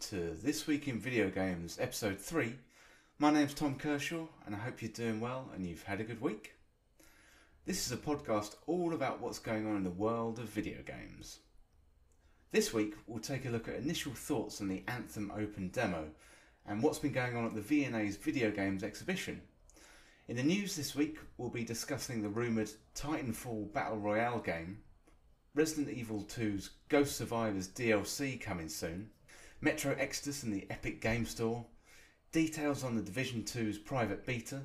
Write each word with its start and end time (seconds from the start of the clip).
to 0.00 0.36
This 0.42 0.66
Week 0.66 0.88
in 0.88 0.98
Video 0.98 1.30
Games, 1.30 1.78
Episode 1.80 2.18
3. 2.18 2.54
My 3.18 3.30
name's 3.30 3.54
Tom 3.54 3.76
Kershaw, 3.76 4.26
and 4.44 4.54
I 4.54 4.58
hope 4.58 4.82
you're 4.82 4.90
doing 4.90 5.20
well 5.20 5.50
and 5.54 5.64
you've 5.64 5.84
had 5.84 6.00
a 6.00 6.04
good 6.04 6.20
week. 6.20 6.54
This 7.64 7.86
is 7.86 7.92
a 7.92 7.96
podcast 7.96 8.56
all 8.66 8.92
about 8.92 9.20
what's 9.20 9.38
going 9.38 9.66
on 9.66 9.76
in 9.76 9.84
the 9.84 9.90
world 9.90 10.38
of 10.38 10.46
video 10.46 10.78
games. 10.84 11.38
This 12.50 12.72
week, 12.72 12.94
we'll 13.06 13.20
take 13.20 13.46
a 13.46 13.50
look 13.50 13.68
at 13.68 13.76
initial 13.76 14.12
thoughts 14.12 14.60
on 14.60 14.68
the 14.68 14.82
Anthem 14.88 15.30
Open 15.30 15.68
demo 15.68 16.06
and 16.66 16.82
what's 16.82 16.98
been 16.98 17.12
going 17.12 17.36
on 17.36 17.44
at 17.44 17.54
the 17.54 17.60
V&A's 17.60 18.16
Video 18.16 18.50
Games 18.50 18.82
exhibition. 18.82 19.42
In 20.26 20.36
the 20.36 20.42
news 20.42 20.74
this 20.74 20.96
week, 20.96 21.18
we'll 21.38 21.50
be 21.50 21.64
discussing 21.64 22.20
the 22.20 22.28
rumoured 22.28 22.70
Titanfall 22.96 23.72
Battle 23.72 23.98
Royale 23.98 24.40
game, 24.40 24.78
Resident 25.54 25.90
Evil 25.90 26.24
2's 26.28 26.70
Ghost 26.88 27.16
Survivors 27.16 27.68
DLC 27.68 28.40
coming 28.40 28.68
soon, 28.68 29.10
Metro 29.64 29.96
Exodus 29.98 30.42
and 30.42 30.52
the 30.52 30.66
Epic 30.68 31.00
Game 31.00 31.24
Store, 31.24 31.64
details 32.32 32.84
on 32.84 32.96
the 32.96 33.02
Division 33.02 33.44
2's 33.44 33.78
private 33.78 34.26
beta, 34.26 34.60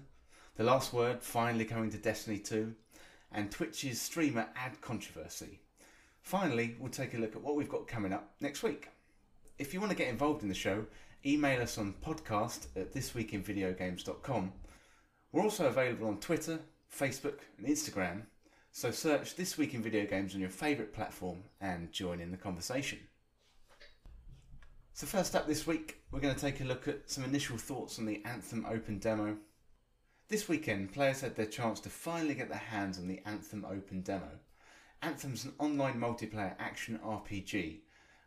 the 0.57 0.63
last 0.65 0.91
word 0.91 1.23
finally 1.23 1.63
coming 1.63 1.89
to 1.91 1.97
Destiny 1.97 2.37
2, 2.37 2.75
and 3.31 3.49
Twitch's 3.49 4.01
streamer 4.01 4.49
ad 4.57 4.81
controversy. 4.81 5.61
Finally, 6.21 6.75
we'll 6.77 6.91
take 6.91 7.13
a 7.13 7.17
look 7.17 7.33
at 7.33 7.41
what 7.41 7.55
we've 7.55 7.69
got 7.69 7.87
coming 7.87 8.11
up 8.11 8.33
next 8.41 8.61
week. 8.61 8.89
If 9.57 9.73
you 9.73 9.79
want 9.79 9.91
to 9.93 9.97
get 9.97 10.09
involved 10.09 10.43
in 10.43 10.49
the 10.49 10.53
show, 10.53 10.85
email 11.25 11.61
us 11.61 11.77
on 11.77 11.95
podcast 12.05 12.67
at 12.75 12.93
thisweekinvideogames.com. 12.93 14.51
We're 15.31 15.43
also 15.43 15.67
available 15.67 16.09
on 16.09 16.19
Twitter, 16.19 16.59
Facebook, 16.93 17.39
and 17.57 17.67
Instagram, 17.67 18.23
so 18.73 18.91
search 18.91 19.37
This 19.37 19.57
Week 19.57 19.73
in 19.73 19.81
Video 19.81 20.05
Games 20.05 20.35
on 20.35 20.41
your 20.41 20.49
favourite 20.49 20.91
platform 20.91 21.45
and 21.61 21.89
join 21.93 22.19
in 22.19 22.31
the 22.31 22.37
conversation. 22.37 22.99
So, 24.99 25.07
first 25.07 25.33
up 25.33 25.47
this 25.47 25.65
week, 25.65 26.01
we're 26.11 26.19
going 26.19 26.35
to 26.35 26.41
take 26.41 26.59
a 26.59 26.65
look 26.65 26.89
at 26.89 27.09
some 27.09 27.23
initial 27.23 27.55
thoughts 27.55 27.99
on 27.99 28.05
the 28.05 28.21
Anthem 28.25 28.65
Open 28.69 28.99
demo. 28.99 29.37
This 30.27 30.49
weekend, 30.49 30.91
players 30.91 31.21
had 31.21 31.37
their 31.37 31.45
chance 31.45 31.79
to 31.79 31.89
finally 31.89 32.35
get 32.35 32.49
their 32.49 32.57
hands 32.57 32.99
on 32.99 33.07
the 33.07 33.21
Anthem 33.25 33.63
Open 33.63 34.01
demo. 34.01 34.29
Anthem's 35.01 35.45
an 35.45 35.53
online 35.57 35.97
multiplayer 36.01 36.53
action 36.59 36.99
RPG. 37.01 37.77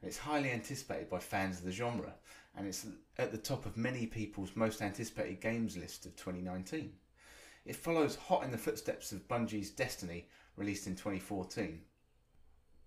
It's 0.03 0.17
highly 0.17 0.51
anticipated 0.51 1.11
by 1.11 1.19
fans 1.19 1.59
of 1.59 1.67
the 1.67 1.73
genre, 1.73 2.15
and 2.57 2.67
it's 2.67 2.87
at 3.19 3.33
the 3.33 3.37
top 3.37 3.67
of 3.67 3.77
many 3.77 4.07
people's 4.07 4.57
most 4.57 4.81
anticipated 4.81 5.43
games 5.43 5.77
list 5.77 6.07
of 6.07 6.17
2019. 6.17 6.91
It 7.67 7.77
follows 7.77 8.17
hot 8.17 8.45
in 8.45 8.51
the 8.51 8.57
footsteps 8.57 9.13
of 9.13 9.29
Bungie's 9.29 9.69
Destiny, 9.69 10.27
released 10.57 10.87
in 10.87 10.95
2014. 10.95 11.83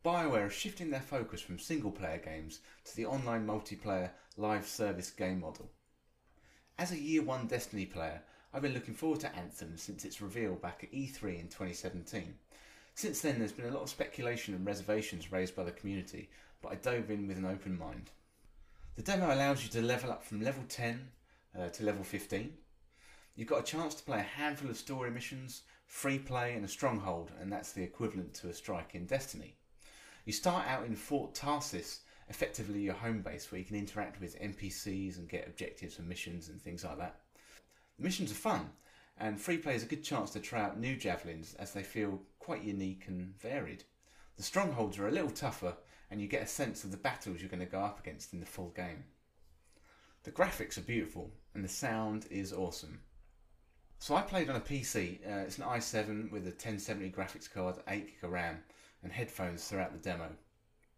BioWare 0.05 0.45
are 0.45 0.49
shifting 0.51 0.91
their 0.91 1.01
focus 1.01 1.41
from 1.41 1.57
single 1.57 1.89
player 1.89 2.21
games 2.23 2.59
to 2.83 2.95
the 2.95 3.07
online 3.07 3.47
multiplayer 3.47 4.11
live 4.37 4.67
service 4.67 5.09
game 5.09 5.39
model. 5.39 5.71
As 6.77 6.91
a 6.91 6.99
year 6.99 7.23
one 7.23 7.47
Destiny 7.47 7.87
player, 7.87 8.21
I've 8.53 8.61
been 8.61 8.75
looking 8.75 8.93
forward 8.93 9.21
to 9.21 9.35
Anthem 9.35 9.77
since 9.77 10.05
its 10.05 10.21
reveal 10.21 10.53
back 10.53 10.83
at 10.83 10.91
E3 10.91 11.39
in 11.39 11.47
2017. 11.47 12.35
Since 12.93 13.21
then, 13.21 13.39
there's 13.39 13.51
been 13.51 13.65
a 13.65 13.73
lot 13.73 13.81
of 13.81 13.89
speculation 13.89 14.53
and 14.53 14.63
reservations 14.63 15.31
raised 15.31 15.55
by 15.55 15.63
the 15.63 15.71
community, 15.71 16.29
but 16.61 16.71
I 16.71 16.75
dove 16.75 17.09
in 17.09 17.27
with 17.27 17.39
an 17.39 17.45
open 17.45 17.75
mind. 17.75 18.11
The 18.97 19.01
demo 19.01 19.33
allows 19.33 19.63
you 19.63 19.69
to 19.71 19.81
level 19.81 20.11
up 20.11 20.23
from 20.23 20.39
level 20.39 20.65
10 20.69 21.07
uh, 21.59 21.69
to 21.69 21.83
level 21.83 22.03
15, 22.03 22.53
You've 23.35 23.47
got 23.47 23.61
a 23.61 23.63
chance 23.63 23.95
to 23.95 24.03
play 24.03 24.19
a 24.19 24.39
handful 24.39 24.69
of 24.69 24.77
story 24.77 25.09
missions, 25.09 25.63
free 25.87 26.19
play, 26.19 26.53
and 26.53 26.63
a 26.63 26.69
stronghold, 26.69 27.31
and 27.41 27.51
that's 27.51 27.73
the 27.73 27.83
equivalent 27.83 28.35
to 28.35 28.49
a 28.49 28.53
strike 28.53 28.93
in 28.93 29.07
Destiny. 29.07 29.55
You 30.25 30.33
start 30.33 30.65
out 30.67 30.87
in 30.87 30.95
Fort 30.95 31.35
Tarsis, 31.35 31.99
effectively 32.29 32.81
your 32.81 32.95
home 32.95 33.21
base, 33.21 33.51
where 33.51 33.59
you 33.59 33.65
can 33.65 33.75
interact 33.75 34.19
with 34.19 34.41
NPCs 34.41 35.19
and 35.19 35.29
get 35.29 35.47
objectives 35.47 35.99
and 35.99 36.09
missions 36.09 36.49
and 36.49 36.59
things 36.59 36.83
like 36.83 36.97
that. 36.97 37.21
The 37.97 38.03
missions 38.03 38.31
are 38.31 38.35
fun, 38.35 38.71
and 39.19 39.39
free 39.39 39.59
play 39.59 39.75
is 39.75 39.83
a 39.83 39.87
good 39.87 40.03
chance 40.03 40.31
to 40.31 40.39
try 40.39 40.61
out 40.61 40.79
new 40.79 40.95
javelins 40.95 41.53
as 41.59 41.73
they 41.73 41.83
feel 41.83 42.19
quite 42.39 42.63
unique 42.63 43.03
and 43.07 43.39
varied. 43.39 43.83
The 44.37 44.43
strongholds 44.43 44.97
are 44.97 45.07
a 45.07 45.11
little 45.11 45.29
tougher, 45.29 45.77
and 46.09 46.19
you 46.19 46.27
get 46.27 46.41
a 46.41 46.47
sense 46.47 46.83
of 46.83 46.89
the 46.89 46.97
battles 46.97 47.39
you're 47.39 47.49
going 47.49 47.59
to 47.59 47.67
go 47.67 47.81
up 47.81 47.99
against 47.99 48.33
in 48.33 48.39
the 48.39 48.47
full 48.47 48.69
game. 48.69 49.03
The 50.23 50.31
graphics 50.31 50.79
are 50.79 50.81
beautiful, 50.81 51.29
and 51.53 51.63
the 51.63 51.69
sound 51.69 52.25
is 52.31 52.51
awesome. 52.51 52.99
So 53.99 54.15
I 54.15 54.23
played 54.23 54.49
on 54.49 54.55
a 54.55 54.59
PC. 54.59 55.19
Uh, 55.19 55.45
it's 55.45 55.59
an 55.59 55.65
i7 55.65 56.31
with 56.31 56.47
a 56.47 56.49
1070 56.49 57.11
graphics 57.11 57.51
card, 57.51 57.75
8 57.87 58.21
GB 58.21 58.31
RAM, 58.31 58.63
and 59.05 59.13
headphones 59.13 59.65
throughout 59.65 59.93
the 59.93 59.99
demo. 59.99 60.27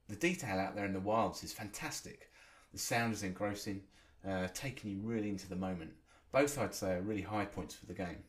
The 0.07 0.15
detail 0.15 0.59
out 0.59 0.75
there 0.75 0.85
in 0.85 0.93
the 0.93 0.99
wilds 0.99 1.43
is 1.43 1.51
fantastic. 1.51 2.31
The 2.71 2.79
sound 2.79 3.13
is 3.13 3.21
engrossing, 3.21 3.83
uh, 4.27 4.47
taking 4.53 4.89
you 4.89 4.99
really 5.01 5.29
into 5.29 5.49
the 5.49 5.57
moment. 5.57 5.91
Both, 6.31 6.57
I'd 6.57 6.73
say, 6.73 6.93
are 6.93 7.01
really 7.01 7.21
high 7.21 7.45
points 7.45 7.75
for 7.75 7.85
the 7.85 7.93
game. 7.93 8.23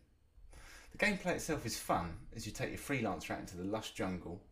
The 0.91 0.99
gameplay 0.99 1.37
itself 1.37 1.65
is 1.65 1.79
fun 1.79 2.17
as 2.35 2.45
you 2.45 2.51
take 2.51 2.71
your 2.71 2.79
freelancer 2.79 3.31
out 3.31 3.39
into 3.39 3.57
the 3.57 3.65
lush 3.65 3.93
jungle, 3.93 4.43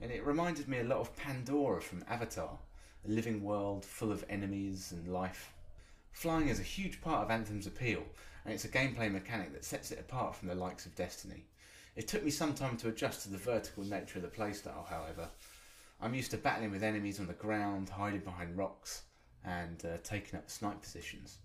and 0.00 0.12
it 0.12 0.24
reminded 0.24 0.68
me 0.68 0.78
a 0.78 0.84
lot 0.84 1.00
of 1.00 1.16
Pandora 1.16 1.82
from 1.82 2.04
Avatar, 2.08 2.56
a 3.04 3.10
living 3.10 3.42
world 3.42 3.84
full 3.84 4.12
of 4.12 4.24
enemies 4.30 4.92
and 4.92 5.08
life. 5.08 5.52
Flying 6.12 6.48
is 6.48 6.60
a 6.60 6.64
huge 6.64 7.00
part 7.00 7.24
of 7.24 7.32
Anthem's 7.32 7.66
appeal, 7.66 8.04
and 8.44 8.54
it's 8.54 8.64
a 8.64 8.68
gameplay 8.68 9.10
mechanic 9.10 9.52
that 9.54 9.64
sets 9.64 9.90
it 9.90 9.98
apart 9.98 10.36
from 10.36 10.46
the 10.46 10.54
likes 10.54 10.86
of 10.86 10.94
Destiny. 10.94 11.46
It 11.98 12.06
took 12.06 12.22
me 12.22 12.30
some 12.30 12.54
time 12.54 12.76
to 12.76 12.90
adjust 12.90 13.22
to 13.22 13.28
the 13.28 13.38
vertical 13.38 13.82
nature 13.82 14.20
of 14.20 14.22
the 14.22 14.28
playstyle, 14.28 14.86
however. 14.88 15.28
I'm 16.00 16.14
used 16.14 16.30
to 16.30 16.36
battling 16.36 16.70
with 16.70 16.84
enemies 16.84 17.18
on 17.18 17.26
the 17.26 17.32
ground, 17.32 17.88
hiding 17.88 18.20
behind 18.20 18.56
rocks, 18.56 19.02
and 19.44 19.84
uh, 19.84 19.96
taking 20.04 20.38
up 20.38 20.48
snipe 20.48 20.80
positions. 20.80 21.38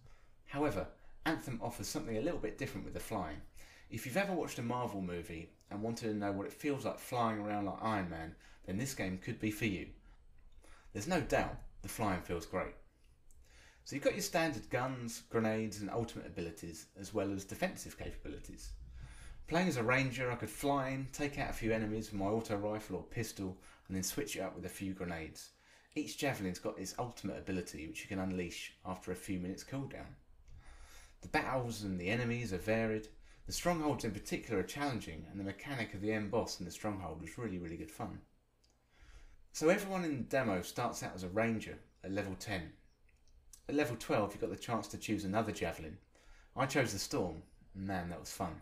However, 0.45 0.85
Anthem 1.25 1.59
offers 1.59 1.87
something 1.87 2.17
a 2.17 2.21
little 2.21 2.37
bit 2.37 2.59
different 2.59 2.85
with 2.85 2.93
the 2.93 2.99
flying. 2.99 3.41
If 3.89 4.05
you've 4.05 4.15
ever 4.15 4.31
watched 4.31 4.59
a 4.59 4.61
Marvel 4.61 5.01
movie 5.01 5.49
and 5.71 5.81
wanted 5.81 6.09
to 6.09 6.13
know 6.13 6.31
what 6.31 6.45
it 6.45 6.53
feels 6.53 6.85
like 6.85 6.99
flying 6.99 7.39
around 7.39 7.65
like 7.65 7.81
Iron 7.81 8.11
Man, 8.11 8.35
then 8.67 8.77
this 8.77 8.93
game 8.93 9.17
could 9.17 9.39
be 9.39 9.49
for 9.49 9.65
you. 9.65 9.87
There's 10.93 11.07
no 11.07 11.21
doubt 11.21 11.57
the 11.81 11.89
flying 11.89 12.21
feels 12.21 12.45
great. 12.45 12.75
So 13.85 13.95
you've 13.95 14.05
got 14.05 14.13
your 14.13 14.21
standard 14.21 14.69
guns, 14.69 15.23
grenades, 15.31 15.81
and 15.81 15.89
ultimate 15.89 16.27
abilities, 16.27 16.85
as 16.99 17.11
well 17.11 17.33
as 17.33 17.43
defensive 17.43 17.97
capabilities. 17.97 18.69
Playing 19.47 19.67
as 19.67 19.77
a 19.77 19.83
ranger, 19.83 20.31
I 20.31 20.35
could 20.35 20.49
fly 20.49 20.89
in, 20.89 21.07
take 21.11 21.37
out 21.37 21.49
a 21.49 21.53
few 21.53 21.71
enemies 21.71 22.11
with 22.11 22.19
my 22.19 22.27
auto 22.27 22.55
rifle 22.55 22.95
or 22.95 23.03
pistol, 23.03 23.57
and 23.87 23.95
then 23.95 24.03
switch 24.03 24.35
it 24.35 24.41
up 24.41 24.55
with 24.55 24.65
a 24.65 24.69
few 24.69 24.93
grenades. 24.93 25.49
Each 25.95 26.17
javelin's 26.17 26.59
got 26.59 26.79
its 26.79 26.95
ultimate 26.97 27.37
ability, 27.37 27.87
which 27.87 28.01
you 28.01 28.07
can 28.07 28.19
unleash 28.19 28.73
after 28.85 29.11
a 29.11 29.15
few 29.15 29.39
minutes 29.39 29.63
cooldown. 29.63 30.15
The 31.21 31.27
battles 31.27 31.83
and 31.83 31.99
the 31.99 32.09
enemies 32.09 32.51
are 32.53 32.57
varied. 32.57 33.07
The 33.45 33.53
strongholds 33.53 34.05
in 34.05 34.11
particular 34.11 34.61
are 34.61 34.63
challenging, 34.63 35.25
and 35.29 35.39
the 35.39 35.43
mechanic 35.43 35.93
of 35.93 36.01
the 36.01 36.13
end 36.13 36.31
boss 36.31 36.59
in 36.59 36.65
the 36.65 36.71
stronghold 36.71 37.21
was 37.21 37.37
really, 37.37 37.59
really 37.59 37.77
good 37.77 37.91
fun. 37.91 38.19
So 39.51 39.69
everyone 39.69 40.03
in 40.03 40.17
the 40.17 40.23
demo 40.23 40.61
starts 40.61 41.03
out 41.03 41.13
as 41.13 41.23
a 41.23 41.29
ranger 41.29 41.77
at 42.03 42.11
level 42.11 42.35
10, 42.39 42.71
at 43.69 43.75
level 43.75 43.95
12, 43.97 44.35
you 44.35 44.41
got 44.41 44.49
the 44.49 44.57
chance 44.57 44.87
to 44.89 44.97
choose 44.97 45.23
another 45.23 45.53
javelin. 45.53 45.97
I 46.55 46.65
chose 46.65 46.91
the 46.91 46.99
Storm. 46.99 47.43
Man, 47.73 48.09
that 48.09 48.19
was 48.19 48.31
fun. 48.31 48.59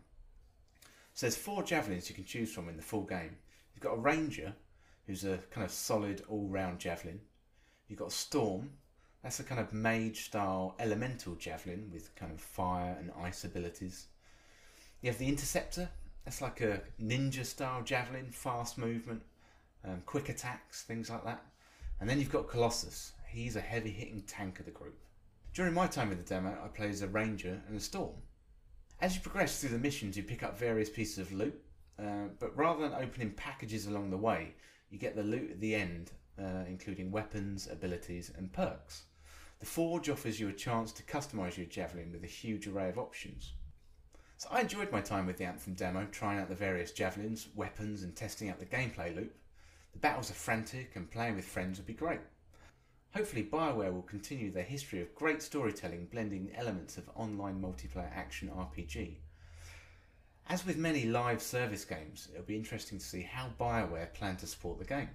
So 1.14 1.26
there's 1.26 1.38
four 1.38 1.64
javelins 1.64 2.10
you 2.10 2.16
can 2.16 2.26
choose 2.26 2.52
from 2.52 2.70
in 2.70 2.78
the 2.78 2.84
full 2.84 3.04
game. 3.04 3.38
You've 3.74 3.84
got 3.84 3.98
a 3.98 4.00
Ranger, 4.00 4.54
who's 5.08 5.24
a 5.24 5.40
kind 5.52 5.66
of 5.66 5.72
solid 5.72 6.24
all-round 6.30 6.80
javelin. 6.80 7.20
You've 7.88 8.00
got 8.00 8.10
a 8.10 8.12
Storm, 8.12 8.72
that's 9.22 9.40
a 9.40 9.44
kind 9.44 9.62
of 9.62 9.74
mage-style 9.74 10.76
elemental 10.80 11.36
javelin 11.36 11.90
with 11.92 12.16
kind 12.16 12.32
of 12.32 12.40
fire 12.40 12.96
and 13.00 13.12
ice 13.22 13.44
abilities. 13.44 14.08
You 15.02 15.10
have 15.10 15.20
the 15.20 15.28
Interceptor, 15.28 15.90
that's 16.24 16.42
like 16.42 16.62
a 16.62 16.82
ninja-style 17.02 17.84
javelin, 17.84 18.32
fast 18.32 18.78
movement, 18.78 19.22
um, 19.84 20.02
quick 20.06 20.30
attacks, 20.30 20.84
things 20.84 21.10
like 21.10 21.26
that. 21.26 21.44
And 22.00 22.10
then 22.10 22.20
you've 22.20 22.32
got 22.32 22.48
Colossus, 22.48 23.14
he's 23.28 23.56
a 23.56 23.62
heavy 23.62 23.92
hitting 23.92 24.22
tank 24.22 24.60
of 24.60 24.66
the 24.66 24.72
group. 24.72 24.98
During 25.54 25.74
my 25.74 25.88
time 25.88 26.12
in 26.12 26.18
the 26.18 26.24
demo, 26.24 26.58
I 26.64 26.68
played 26.70 26.92
as 26.92 27.02
a 27.02 27.08
ranger 27.08 27.62
and 27.68 27.78
a 27.78 27.80
storm. 27.80 28.16
As 29.02 29.16
you 29.16 29.22
progress 29.22 29.60
through 29.60 29.72
the 29.72 29.80
missions, 29.80 30.16
you 30.16 30.22
pick 30.22 30.44
up 30.44 30.60
various 30.60 30.90
pieces 30.90 31.18
of 31.18 31.34
loot, 31.34 31.60
uh, 31.98 32.28
but 32.40 32.56
rather 32.56 32.88
than 32.88 32.94
opening 32.94 33.32
packages 33.32 33.88
along 33.88 34.12
the 34.12 34.18
way, 34.18 34.54
you 34.92 35.00
get 35.00 35.16
the 35.16 35.24
loot 35.24 35.50
at 35.50 35.60
the 35.60 35.74
end, 35.74 36.12
uh, 36.40 36.66
including 36.68 37.10
weapons, 37.10 37.68
abilities, 37.72 38.32
and 38.38 38.54
perks. 38.54 39.06
The 39.60 39.66
Forge 39.66 40.08
offers 40.08 40.40
you 40.40 40.50
a 40.50 40.54
chance 40.54 40.92
to 40.92 41.04
customise 41.04 41.58
your 41.58 41.66
Javelin 41.66 42.12
with 42.12 42.24
a 42.24 42.28
huge 42.28 42.68
array 42.68 42.90
of 42.90 43.00
options. 43.00 43.54
So 44.38 44.50
I 44.52 44.62
enjoyed 44.62 44.92
my 44.92 45.02
time 45.02 45.26
with 45.26 45.38
the 45.38 45.46
Anthem 45.46 45.74
demo, 45.74 46.06
trying 46.12 46.40
out 46.40 46.50
the 46.50 46.56
various 46.56 46.92
Javelins, 46.92 47.48
weapons, 47.56 48.04
and 48.04 48.16
testing 48.16 48.50
out 48.50 48.60
the 48.60 48.66
gameplay 48.68 49.16
loop. 49.16 49.36
The 49.94 50.00
battles 50.00 50.30
are 50.30 50.36
frantic, 50.36 50.96
and 50.96 51.10
playing 51.10 51.38
with 51.38 51.46
friends 51.46 51.80
would 51.80 51.88
be 51.88 51.94
great. 51.94 52.22
Hopefully, 53.14 53.44
Bioware 53.44 53.92
will 53.92 54.04
continue 54.04 54.52
their 54.52 54.64
history 54.64 55.02
of 55.02 55.14
great 55.16 55.42
storytelling 55.42 56.06
blending 56.06 56.50
elements 56.56 56.98
of 56.98 57.10
online 57.14 57.62
multiplayer 57.62 58.10
action 58.16 58.50
RPG. 58.50 59.16
As 60.48 60.66
with 60.66 60.78
many 60.78 61.04
live 61.04 61.42
service 61.42 61.84
games, 61.84 62.30
it'll 62.32 62.46
be 62.46 62.56
interesting 62.56 63.00
to 63.00 63.06
see 63.06 63.22
how 63.22 63.50
Bioware 63.60 64.14
plan 64.14 64.38
to 64.38 64.48
support 64.48 64.80
the 64.80 64.86
game. 64.86 65.10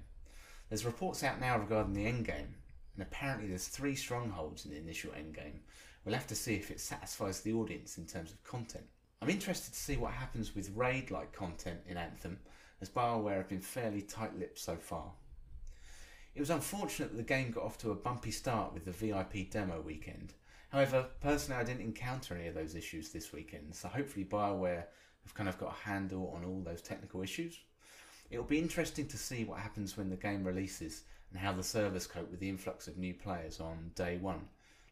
There's 0.68 0.84
reports 0.84 1.22
out 1.22 1.40
now 1.40 1.58
regarding 1.58 1.94
the 1.94 2.04
endgame, 2.04 2.52
and 2.94 3.02
apparently 3.02 3.48
there's 3.48 3.68
three 3.68 3.94
strongholds 3.94 4.66
in 4.66 4.72
the 4.72 4.78
initial 4.78 5.12
endgame. 5.12 5.60
We'll 6.04 6.14
have 6.14 6.26
to 6.26 6.34
see 6.34 6.54
if 6.54 6.70
it 6.70 6.80
satisfies 6.80 7.40
the 7.40 7.54
audience 7.54 7.96
in 7.96 8.06
terms 8.06 8.30
of 8.30 8.44
content. 8.44 8.84
I'm 9.22 9.30
interested 9.30 9.72
to 9.72 9.80
see 9.80 9.96
what 9.96 10.12
happens 10.12 10.54
with 10.54 10.76
raid 10.76 11.10
like 11.10 11.32
content 11.32 11.80
in 11.88 11.96
Anthem, 11.96 12.40
as 12.82 12.90
Bioware 12.90 13.38
have 13.38 13.48
been 13.48 13.62
fairly 13.62 14.02
tight 14.02 14.38
lipped 14.38 14.58
so 14.58 14.76
far. 14.76 15.12
It 16.36 16.40
was 16.40 16.50
unfortunate 16.50 17.12
that 17.12 17.16
the 17.16 17.22
game 17.22 17.50
got 17.50 17.64
off 17.64 17.78
to 17.78 17.92
a 17.92 17.94
bumpy 17.94 18.30
start 18.30 18.74
with 18.74 18.84
the 18.84 18.92
VIP 18.92 19.48
demo 19.50 19.80
weekend. 19.80 20.34
However, 20.68 21.06
personally, 21.22 21.58
I 21.58 21.64
didn't 21.64 21.80
encounter 21.80 22.34
any 22.34 22.46
of 22.46 22.54
those 22.54 22.74
issues 22.74 23.08
this 23.08 23.32
weekend, 23.32 23.74
so 23.74 23.88
hopefully, 23.88 24.26
Bioware 24.26 24.84
have 25.22 25.34
kind 25.34 25.48
of 25.48 25.56
got 25.56 25.72
a 25.72 25.88
handle 25.88 26.34
on 26.36 26.44
all 26.44 26.60
those 26.60 26.82
technical 26.82 27.22
issues. 27.22 27.58
It'll 28.30 28.44
be 28.44 28.58
interesting 28.58 29.06
to 29.06 29.16
see 29.16 29.44
what 29.44 29.60
happens 29.60 29.96
when 29.96 30.10
the 30.10 30.16
game 30.16 30.44
releases 30.44 31.04
and 31.30 31.40
how 31.40 31.52
the 31.52 31.62
servers 31.62 32.06
cope 32.06 32.30
with 32.30 32.40
the 32.40 32.50
influx 32.50 32.86
of 32.86 32.98
new 32.98 33.14
players 33.14 33.58
on 33.58 33.92
day 33.94 34.18
one. 34.18 34.46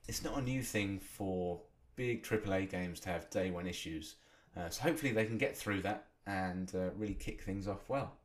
It's 0.08 0.24
not 0.24 0.38
a 0.38 0.42
new 0.42 0.62
thing 0.62 0.98
for 0.98 1.60
big 1.94 2.22
AAA 2.22 2.70
games 2.70 3.00
to 3.00 3.10
have 3.10 3.28
day 3.28 3.50
one 3.50 3.66
issues, 3.66 4.14
uh, 4.56 4.70
so 4.70 4.82
hopefully 4.82 5.12
they 5.12 5.26
can 5.26 5.36
get 5.36 5.54
through 5.54 5.82
that 5.82 6.06
and 6.26 6.74
uh, 6.74 6.88
really 6.96 7.12
kick 7.12 7.42
things 7.42 7.68
off 7.68 7.90
well. 7.90 8.16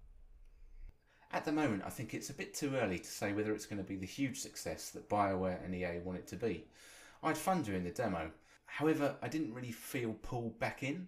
At 1.31 1.45
the 1.45 1.51
moment, 1.51 1.83
I 1.85 1.89
think 1.89 2.13
it's 2.13 2.31
a 2.31 2.33
bit 2.33 2.55
too 2.55 2.75
early 2.75 2.97
to 2.97 3.07
say 3.07 3.33
whether 3.33 3.53
it's 3.53 3.67
going 3.67 3.81
to 3.81 3.87
be 3.87 3.95
the 3.95 4.05
huge 4.05 4.39
success 4.39 4.89
that 4.91 5.09
BioWare 5.09 5.63
and 5.63 5.75
EA 5.75 5.99
want 6.03 6.17
it 6.17 6.27
to 6.27 6.35
be. 6.35 6.65
I 7.21 7.27
had 7.27 7.37
fun 7.37 7.61
doing 7.61 7.83
the 7.83 7.91
demo, 7.91 8.31
however, 8.65 9.15
I 9.21 9.27
didn't 9.27 9.53
really 9.53 9.71
feel 9.71 10.13
pulled 10.23 10.59
back 10.59 10.81
in. 10.81 11.07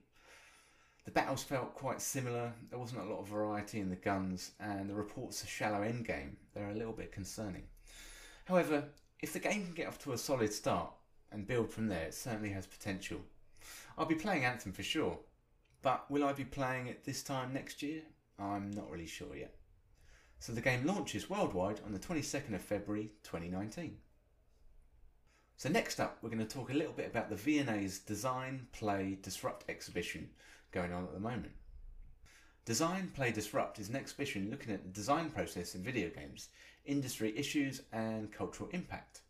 The 1.05 1.11
battles 1.11 1.41
felt 1.41 1.73
quite 1.73 2.01
similar, 2.01 2.53
there 2.69 2.77
wasn't 2.77 3.01
a 3.01 3.05
lot 3.05 3.21
of 3.21 3.29
variety 3.29 3.79
in 3.79 3.89
the 3.89 3.95
guns, 3.95 4.51
and 4.59 4.87
the 4.87 4.93
reports 4.93 5.41
of 5.41 5.49
shallow 5.49 5.81
endgame, 5.81 6.35
they're 6.53 6.69
a 6.69 6.75
little 6.75 6.93
bit 6.93 7.11
concerning. 7.11 7.63
However, 8.45 8.83
if 9.23 9.33
the 9.33 9.39
game 9.39 9.65
can 9.65 9.73
get 9.73 9.87
off 9.87 9.97
to 10.03 10.13
a 10.13 10.17
solid 10.19 10.53
start 10.53 10.91
and 11.31 11.47
build 11.47 11.71
from 11.71 11.87
there, 11.87 12.05
it 12.05 12.13
certainly 12.13 12.49
has 12.49 12.67
potential. 12.67 13.21
I'll 13.97 14.05
be 14.05 14.13
playing 14.13 14.45
Anthem 14.45 14.71
for 14.71 14.83
sure, 14.83 15.17
but 15.81 16.09
will 16.11 16.23
I 16.23 16.33
be 16.33 16.45
playing 16.45 16.85
it 16.87 17.05
this 17.05 17.23
time 17.23 17.53
next 17.53 17.81
year? 17.81 18.01
I'm 18.37 18.69
not 18.69 18.91
really 18.91 19.07
sure 19.07 19.35
yet. 19.35 19.55
So 20.41 20.53
the 20.53 20.59
game 20.61 20.87
launches 20.87 21.29
worldwide 21.29 21.81
on 21.85 21.93
the 21.93 21.99
22nd 21.99 22.55
of 22.55 22.61
February 22.61 23.11
2019. 23.21 23.95
So 25.55 25.69
next 25.69 25.99
up, 25.99 26.17
we're 26.19 26.31
going 26.31 26.43
to 26.43 26.51
talk 26.51 26.71
a 26.71 26.73
little 26.73 26.93
bit 26.93 27.05
about 27.05 27.29
the 27.29 27.35
V&A's 27.35 27.99
Design, 27.99 28.65
Play, 28.71 29.19
Disrupt 29.21 29.69
exhibition 29.69 30.31
going 30.71 30.93
on 30.93 31.03
at 31.03 31.13
the 31.13 31.19
moment. 31.19 31.51
Design, 32.65 33.11
Play, 33.13 33.31
Disrupt 33.31 33.77
is 33.77 33.89
an 33.89 33.95
exhibition 33.95 34.49
looking 34.49 34.73
at 34.73 34.81
the 34.81 34.89
design 34.89 35.29
process 35.29 35.75
in 35.75 35.83
video 35.83 36.09
games, 36.09 36.49
industry 36.85 37.37
issues 37.37 37.83
and 37.93 38.31
cultural 38.31 38.67
impact. 38.73 39.21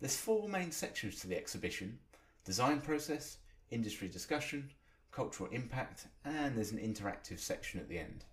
There's 0.00 0.16
four 0.16 0.48
main 0.48 0.72
sections 0.72 1.20
to 1.20 1.26
the 1.26 1.36
exhibition, 1.36 1.98
design 2.46 2.80
process, 2.80 3.36
industry 3.70 4.08
discussion, 4.08 4.70
cultural 5.12 5.50
impact 5.52 6.06
and 6.24 6.56
there's 6.56 6.72
an 6.72 6.78
interactive 6.78 7.40
section 7.40 7.78
at 7.78 7.90
the 7.90 7.98
end. 7.98 8.24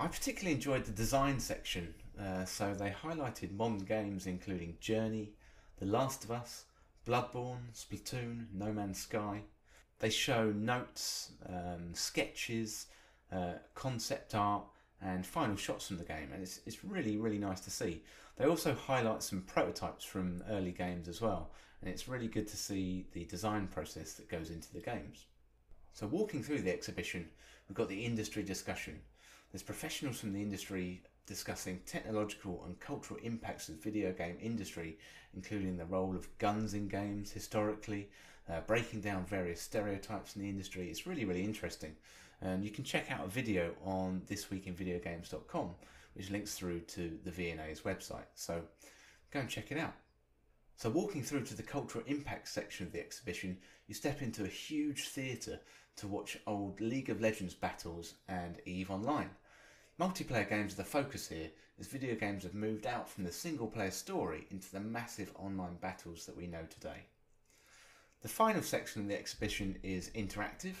I 0.00 0.08
particularly 0.08 0.56
enjoyed 0.56 0.84
the 0.86 0.92
design 0.92 1.38
section, 1.38 1.94
uh, 2.20 2.44
so 2.44 2.74
they 2.74 2.90
highlighted 2.90 3.52
modern 3.56 3.78
games 3.78 4.26
including 4.26 4.76
Journey, 4.80 5.34
The 5.78 5.86
Last 5.86 6.24
of 6.24 6.32
Us, 6.32 6.64
Bloodborne, 7.06 7.72
Splatoon, 7.72 8.46
No 8.52 8.72
Man's 8.72 9.00
Sky. 9.00 9.42
They 10.00 10.10
show 10.10 10.50
notes, 10.50 11.32
um, 11.48 11.94
sketches, 11.94 12.86
uh, 13.30 13.54
concept 13.74 14.34
art, 14.34 14.64
and 15.00 15.24
final 15.24 15.54
shots 15.54 15.86
from 15.86 15.98
the 15.98 16.04
game, 16.04 16.30
and 16.32 16.42
it's, 16.42 16.60
it's 16.66 16.84
really, 16.84 17.16
really 17.16 17.38
nice 17.38 17.60
to 17.60 17.70
see. 17.70 18.02
They 18.36 18.46
also 18.46 18.74
highlight 18.74 19.22
some 19.22 19.42
prototypes 19.42 20.04
from 20.04 20.42
early 20.50 20.72
games 20.72 21.06
as 21.06 21.20
well, 21.20 21.52
and 21.80 21.88
it's 21.88 22.08
really 22.08 22.28
good 22.28 22.48
to 22.48 22.56
see 22.56 23.06
the 23.12 23.26
design 23.26 23.68
process 23.68 24.14
that 24.14 24.28
goes 24.28 24.50
into 24.50 24.72
the 24.72 24.80
games. 24.80 25.26
So, 25.92 26.08
walking 26.08 26.42
through 26.42 26.62
the 26.62 26.72
exhibition, 26.72 27.28
we've 27.68 27.76
got 27.76 27.88
the 27.88 28.04
industry 28.04 28.42
discussion, 28.42 29.00
there's 29.54 29.62
professionals 29.62 30.18
from 30.18 30.32
the 30.32 30.42
industry 30.42 31.00
discussing 31.26 31.78
technological 31.86 32.64
and 32.66 32.80
cultural 32.80 33.20
impacts 33.22 33.68
of 33.68 33.76
the 33.76 33.80
video 33.88 34.12
game 34.12 34.36
industry, 34.42 34.98
including 35.32 35.76
the 35.76 35.84
role 35.84 36.16
of 36.16 36.26
guns 36.38 36.74
in 36.74 36.88
games 36.88 37.30
historically, 37.30 38.08
uh, 38.50 38.62
breaking 38.66 39.00
down 39.00 39.24
various 39.24 39.60
stereotypes 39.60 40.34
in 40.34 40.42
the 40.42 40.48
industry. 40.48 40.90
It's 40.90 41.06
really, 41.06 41.24
really 41.24 41.44
interesting. 41.44 41.94
And 42.42 42.64
you 42.64 42.70
can 42.70 42.82
check 42.82 43.12
out 43.12 43.24
a 43.24 43.28
video 43.28 43.70
on 43.84 44.22
thisweekinvideogames.com, 44.28 45.70
which 46.14 46.30
links 46.32 46.56
through 46.56 46.80
to 46.80 47.16
the 47.22 47.30
V&A's 47.30 47.82
website. 47.82 48.26
So 48.34 48.60
go 49.30 49.38
and 49.38 49.48
check 49.48 49.70
it 49.70 49.78
out. 49.78 49.94
So 50.74 50.90
walking 50.90 51.22
through 51.22 51.44
to 51.44 51.54
the 51.54 51.62
cultural 51.62 52.02
impact 52.08 52.48
section 52.48 52.86
of 52.86 52.92
the 52.92 52.98
exhibition, 52.98 53.58
you 53.86 53.94
step 53.94 54.20
into 54.20 54.42
a 54.42 54.48
huge 54.48 55.06
theatre 55.10 55.60
to 55.94 56.08
watch 56.08 56.38
old 56.48 56.80
League 56.80 57.08
of 57.08 57.20
Legends 57.20 57.54
battles 57.54 58.14
and 58.26 58.56
EVE 58.66 58.90
Online. 58.90 59.30
Multiplayer 60.00 60.48
games 60.48 60.72
are 60.72 60.78
the 60.78 60.84
focus 60.84 61.28
here, 61.28 61.50
as 61.78 61.86
video 61.86 62.16
games 62.16 62.42
have 62.42 62.52
moved 62.52 62.84
out 62.84 63.08
from 63.08 63.22
the 63.22 63.30
single 63.30 63.68
player 63.68 63.92
story 63.92 64.44
into 64.50 64.68
the 64.72 64.80
massive 64.80 65.30
online 65.38 65.76
battles 65.76 66.26
that 66.26 66.36
we 66.36 66.48
know 66.48 66.66
today. 66.68 67.06
The 68.22 68.28
final 68.28 68.62
section 68.62 69.02
of 69.02 69.08
the 69.08 69.16
exhibition 69.16 69.78
is 69.84 70.10
interactive, 70.16 70.74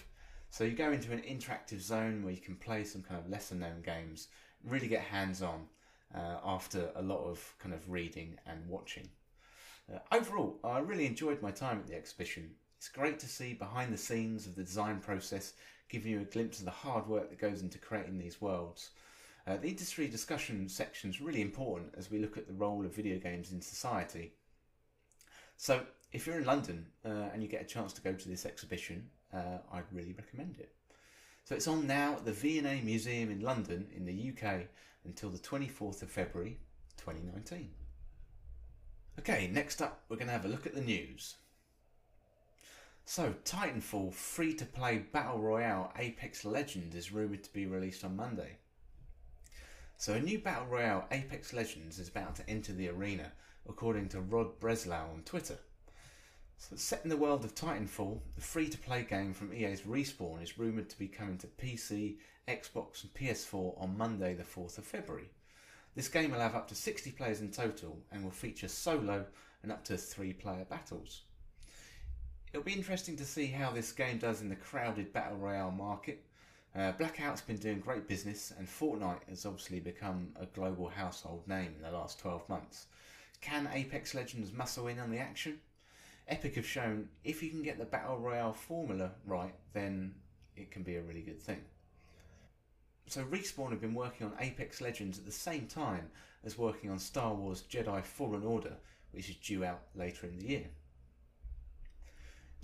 so 0.50 0.64
you 0.64 0.72
go 0.72 0.90
into 0.90 1.12
an 1.12 1.22
interactive 1.22 1.80
zone 1.80 2.24
where 2.24 2.32
you 2.32 2.40
can 2.40 2.56
play 2.56 2.82
some 2.82 3.02
kind 3.02 3.20
of 3.20 3.30
lesser 3.30 3.54
known 3.54 3.82
games, 3.82 4.26
really 4.64 4.88
get 4.88 5.02
hands 5.02 5.42
on 5.42 5.68
uh, 6.12 6.38
after 6.44 6.90
a 6.96 7.02
lot 7.02 7.24
of 7.24 7.54
kind 7.60 7.72
of 7.72 7.88
reading 7.88 8.36
and 8.46 8.68
watching. 8.68 9.08
Uh, 9.94 9.98
overall, 10.10 10.58
I 10.64 10.80
really 10.80 11.06
enjoyed 11.06 11.40
my 11.40 11.52
time 11.52 11.78
at 11.78 11.86
the 11.86 11.94
exhibition. 11.94 12.50
It's 12.78 12.88
great 12.88 13.20
to 13.20 13.28
see 13.28 13.54
behind 13.54 13.92
the 13.92 13.98
scenes 13.98 14.48
of 14.48 14.56
the 14.56 14.64
design 14.64 14.98
process, 14.98 15.52
giving 15.88 16.10
you 16.10 16.22
a 16.22 16.24
glimpse 16.24 16.58
of 16.58 16.64
the 16.64 16.72
hard 16.72 17.06
work 17.06 17.30
that 17.30 17.38
goes 17.38 17.62
into 17.62 17.78
creating 17.78 18.18
these 18.18 18.40
worlds. 18.40 18.90
Uh, 19.46 19.56
the 19.58 19.68
industry 19.68 20.08
discussion 20.08 20.68
section 20.68 21.10
is 21.10 21.20
really 21.20 21.42
important 21.42 21.94
as 21.96 22.10
we 22.10 22.18
look 22.18 22.38
at 22.38 22.46
the 22.46 22.54
role 22.54 22.84
of 22.84 22.94
video 22.94 23.18
games 23.18 23.52
in 23.52 23.60
society. 23.60 24.32
So, 25.56 25.82
if 26.12 26.26
you're 26.26 26.38
in 26.38 26.44
London 26.44 26.86
uh, 27.04 27.28
and 27.32 27.42
you 27.42 27.48
get 27.48 27.60
a 27.60 27.66
chance 27.66 27.92
to 27.94 28.00
go 28.00 28.12
to 28.12 28.28
this 28.28 28.46
exhibition, 28.46 29.10
uh, 29.34 29.58
I'd 29.72 29.84
really 29.92 30.14
recommend 30.14 30.56
it. 30.58 30.72
So 31.44 31.54
it's 31.54 31.68
on 31.68 31.86
now 31.86 32.14
at 32.14 32.24
the 32.24 32.32
V&A 32.32 32.80
Museum 32.80 33.30
in 33.30 33.40
London 33.40 33.86
in 33.94 34.06
the 34.06 34.32
UK 34.32 34.62
until 35.04 35.28
the 35.28 35.38
24th 35.38 36.02
of 36.02 36.10
February 36.10 36.58
2019. 36.96 37.68
Okay, 39.18 39.50
next 39.52 39.82
up 39.82 40.04
we're 40.08 40.16
going 40.16 40.28
to 40.28 40.32
have 40.32 40.46
a 40.46 40.48
look 40.48 40.66
at 40.66 40.74
the 40.74 40.80
news. 40.80 41.36
So, 43.04 43.34
Titanfall 43.44 44.14
free 44.14 44.54
to 44.54 44.64
play 44.64 45.04
Battle 45.12 45.38
Royale 45.38 45.92
Apex 45.98 46.46
Legends 46.46 46.96
is 46.96 47.12
rumoured 47.12 47.44
to 47.44 47.52
be 47.52 47.66
released 47.66 48.02
on 48.02 48.16
Monday. 48.16 48.56
So, 49.96 50.12
a 50.14 50.20
new 50.20 50.38
Battle 50.38 50.66
Royale 50.66 51.06
Apex 51.10 51.52
Legends 51.52 51.98
is 51.98 52.08
about 52.08 52.34
to 52.36 52.50
enter 52.50 52.72
the 52.72 52.88
arena, 52.88 53.32
according 53.68 54.08
to 54.10 54.20
Rod 54.20 54.58
Breslau 54.60 55.10
on 55.12 55.22
Twitter. 55.24 55.58
So, 56.58 56.76
set 56.76 57.02
in 57.04 57.10
the 57.10 57.16
world 57.16 57.44
of 57.44 57.54
Titanfall, 57.54 58.20
the 58.34 58.40
free 58.40 58.68
to 58.68 58.78
play 58.78 59.02
game 59.02 59.32
from 59.32 59.54
EA's 59.54 59.82
Respawn 59.82 60.42
is 60.42 60.58
rumoured 60.58 60.90
to 60.90 60.98
be 60.98 61.08
coming 61.08 61.38
to 61.38 61.46
PC, 61.46 62.16
Xbox, 62.48 63.02
and 63.02 63.14
PS4 63.14 63.80
on 63.80 63.96
Monday, 63.96 64.34
the 64.34 64.42
4th 64.42 64.78
of 64.78 64.84
February. 64.84 65.30
This 65.94 66.08
game 66.08 66.32
will 66.32 66.40
have 66.40 66.56
up 66.56 66.68
to 66.68 66.74
60 66.74 67.12
players 67.12 67.40
in 67.40 67.50
total 67.50 67.98
and 68.10 68.24
will 68.24 68.30
feature 68.30 68.68
solo 68.68 69.24
and 69.62 69.70
up 69.70 69.84
to 69.84 69.96
three 69.96 70.32
player 70.32 70.66
battles. 70.68 71.22
It'll 72.52 72.64
be 72.64 72.72
interesting 72.72 73.16
to 73.16 73.24
see 73.24 73.46
how 73.46 73.70
this 73.70 73.92
game 73.92 74.18
does 74.18 74.40
in 74.40 74.48
the 74.48 74.56
crowded 74.56 75.12
Battle 75.12 75.38
Royale 75.38 75.70
market. 75.70 76.24
Uh, 76.76 76.90
Blackout's 76.92 77.40
been 77.40 77.56
doing 77.56 77.78
great 77.78 78.08
business, 78.08 78.52
and 78.58 78.66
Fortnite 78.66 79.28
has 79.28 79.46
obviously 79.46 79.78
become 79.78 80.30
a 80.40 80.46
global 80.46 80.88
household 80.88 81.46
name 81.46 81.72
in 81.76 81.82
the 81.82 81.96
last 81.96 82.18
12 82.18 82.48
months. 82.48 82.86
Can 83.40 83.68
Apex 83.72 84.12
Legends 84.12 84.52
muscle 84.52 84.88
in 84.88 84.98
on 84.98 85.10
the 85.10 85.18
action? 85.18 85.60
Epic 86.26 86.56
have 86.56 86.66
shown 86.66 87.08
if 87.22 87.44
you 87.44 87.50
can 87.50 87.62
get 87.62 87.78
the 87.78 87.84
Battle 87.84 88.18
Royale 88.18 88.52
formula 88.52 89.12
right, 89.24 89.54
then 89.72 90.14
it 90.56 90.72
can 90.72 90.82
be 90.82 90.96
a 90.96 91.02
really 91.02 91.20
good 91.20 91.40
thing. 91.40 91.60
So 93.06 93.22
Respawn 93.22 93.70
have 93.70 93.80
been 93.80 93.94
working 93.94 94.26
on 94.26 94.32
Apex 94.40 94.80
Legends 94.80 95.18
at 95.18 95.26
the 95.26 95.30
same 95.32 95.66
time 95.66 96.10
as 96.42 96.58
working 96.58 96.90
on 96.90 96.98
Star 96.98 97.34
Wars 97.34 97.62
Jedi 97.70 98.02
Fallen 98.02 98.44
Order, 98.44 98.76
which 99.12 99.28
is 99.28 99.36
due 99.36 99.64
out 99.64 99.82
later 99.94 100.26
in 100.26 100.38
the 100.38 100.48
year. 100.48 100.64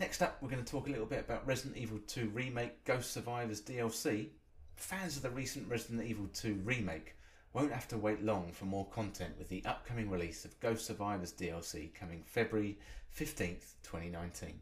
Next 0.01 0.23
up, 0.23 0.39
we're 0.41 0.49
going 0.49 0.65
to 0.65 0.73
talk 0.73 0.89
a 0.89 0.91
little 0.91 1.05
bit 1.05 1.27
about 1.27 1.47
Resident 1.47 1.77
Evil 1.77 1.99
2 2.07 2.31
Remake 2.31 2.85
Ghost 2.87 3.13
Survivors 3.13 3.61
DLC. 3.61 4.29
Fans 4.75 5.19
of 5.19 5.23
the 5.23 5.29
recent 5.29 5.69
Resident 5.69 6.03
Evil 6.03 6.27
2 6.33 6.63
Remake 6.65 7.17
won't 7.53 7.71
have 7.71 7.87
to 7.89 7.99
wait 7.99 8.25
long 8.25 8.51
for 8.51 8.65
more 8.65 8.87
content 8.87 9.35
with 9.37 9.51
the 9.51 9.63
upcoming 9.67 10.09
release 10.09 10.47
of 10.47 10.59
Ghost 10.59 10.87
Survivors 10.87 11.35
DLC 11.35 11.93
coming 11.93 12.23
February 12.25 12.79
15th, 13.15 13.75
2019. 13.83 14.59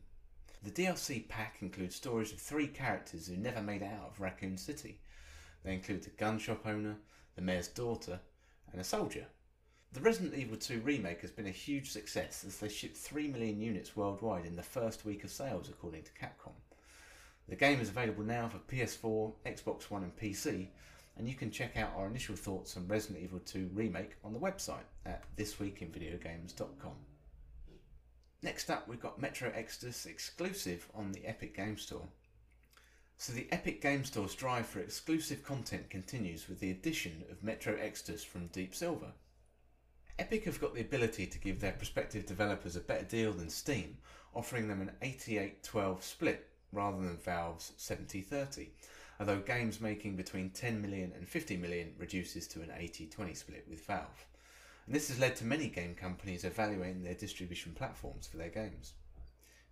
The 0.64 0.70
DLC 0.72 1.28
pack 1.28 1.58
includes 1.60 1.94
stories 1.94 2.32
of 2.32 2.40
three 2.40 2.66
characters 2.66 3.28
who 3.28 3.36
never 3.36 3.62
made 3.62 3.82
it 3.82 3.92
out 3.92 4.08
of 4.10 4.20
Raccoon 4.20 4.58
City 4.58 4.98
they 5.62 5.72
include 5.72 6.02
the 6.02 6.10
gun 6.10 6.40
shop 6.40 6.66
owner, 6.66 6.96
the 7.36 7.42
mayor's 7.42 7.68
daughter, 7.68 8.18
and 8.72 8.80
a 8.80 8.84
soldier. 8.84 9.26
The 9.90 10.00
Resident 10.00 10.34
Evil 10.34 10.58
2 10.58 10.80
remake 10.80 11.22
has 11.22 11.30
been 11.30 11.46
a 11.46 11.50
huge 11.50 11.90
success 11.90 12.44
as 12.46 12.58
they 12.58 12.68
shipped 12.68 12.98
3 12.98 13.28
million 13.28 13.58
units 13.58 13.96
worldwide 13.96 14.44
in 14.44 14.54
the 14.54 14.62
first 14.62 15.06
week 15.06 15.24
of 15.24 15.30
sales, 15.30 15.70
according 15.70 16.02
to 16.02 16.12
Capcom. 16.12 16.52
The 17.48 17.56
game 17.56 17.80
is 17.80 17.88
available 17.88 18.22
now 18.22 18.48
for 18.48 18.58
PS4, 18.58 19.32
Xbox 19.46 19.90
One, 19.90 20.02
and 20.02 20.14
PC, 20.14 20.68
and 21.16 21.26
you 21.26 21.34
can 21.34 21.50
check 21.50 21.78
out 21.78 21.94
our 21.96 22.06
initial 22.06 22.36
thoughts 22.36 22.76
on 22.76 22.86
Resident 22.86 23.24
Evil 23.24 23.38
2 23.38 23.70
Remake 23.72 24.16
on 24.22 24.34
the 24.34 24.38
website 24.38 24.84
at 25.06 25.24
thisweekinvideogames.com. 25.36 26.96
Next 28.42 28.70
up, 28.70 28.86
we've 28.88 29.00
got 29.00 29.18
Metro 29.18 29.50
Exodus 29.54 30.04
exclusive 30.04 30.86
on 30.94 31.12
the 31.12 31.24
Epic 31.24 31.56
Game 31.56 31.78
Store. 31.78 32.08
So, 33.16 33.32
the 33.32 33.48
Epic 33.50 33.80
Game 33.80 34.04
Store's 34.04 34.34
drive 34.34 34.66
for 34.66 34.80
exclusive 34.80 35.42
content 35.42 35.88
continues 35.88 36.46
with 36.46 36.60
the 36.60 36.70
addition 36.70 37.24
of 37.30 37.42
Metro 37.42 37.74
Exodus 37.74 38.22
from 38.22 38.48
Deep 38.48 38.74
Silver. 38.74 39.12
Epic 40.18 40.44
have 40.44 40.60
got 40.60 40.74
the 40.74 40.80
ability 40.80 41.26
to 41.26 41.38
give 41.38 41.60
their 41.60 41.72
prospective 41.72 42.26
developers 42.26 42.76
a 42.76 42.80
better 42.80 43.04
deal 43.04 43.32
than 43.32 43.48
Steam, 43.48 43.96
offering 44.34 44.68
them 44.68 44.80
an 44.80 44.90
88 45.02 45.62
12 45.62 46.02
split 46.02 46.48
rather 46.72 46.98
than 46.98 47.16
Valve's 47.16 47.72
70 47.76 48.20
30 48.20 48.68
although 49.20 49.40
games 49.40 49.80
making 49.80 50.16
between 50.16 50.50
10 50.50 50.80
million 50.80 51.12
and 51.16 51.28
50 51.28 51.56
million 51.56 51.92
reduces 51.98 52.46
to 52.48 52.62
an 52.62 52.68
80-20 52.68 53.36
split 53.36 53.66
with 53.68 53.84
Valve. 53.86 54.26
And 54.86 54.94
this 54.94 55.08
has 55.08 55.18
led 55.18 55.36
to 55.36 55.44
many 55.44 55.68
game 55.68 55.94
companies 55.94 56.44
evaluating 56.44 57.02
their 57.02 57.14
distribution 57.14 57.72
platforms 57.72 58.26
for 58.26 58.36
their 58.36 58.48
games. 58.48 58.94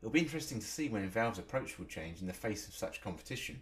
It'll 0.00 0.12
be 0.12 0.20
interesting 0.20 0.60
to 0.60 0.66
see 0.66 0.88
when 0.88 1.08
Valve's 1.08 1.38
approach 1.38 1.78
will 1.78 1.86
change 1.86 2.20
in 2.20 2.26
the 2.26 2.32
face 2.32 2.68
of 2.68 2.74
such 2.74 3.00
competition. 3.00 3.60